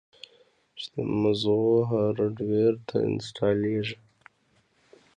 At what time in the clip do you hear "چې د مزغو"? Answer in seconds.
0.77-1.69